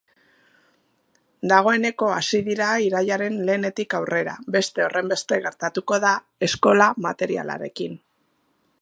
[1.51, 8.05] Dagoeneko hasi dira irailaren lehenetik aurrera, beste horrenbeste gertatuko da eskola materialarekin.